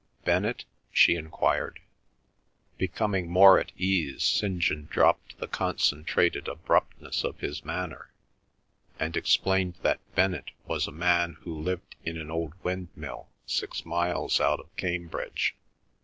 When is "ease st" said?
3.77-4.57